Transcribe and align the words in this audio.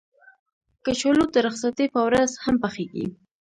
کچالو 0.85 1.23
د 1.33 1.35
رخصتۍ 1.47 1.85
په 1.93 1.99
ورځ 2.07 2.31
هم 2.43 2.55
پخېږي 2.63 3.05